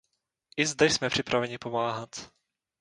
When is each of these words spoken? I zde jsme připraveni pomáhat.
I 0.57 0.65
zde 0.65 0.89
jsme 0.89 1.09
připraveni 1.09 1.57
pomáhat. 1.57 2.15